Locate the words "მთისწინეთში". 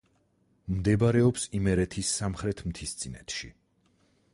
2.73-3.53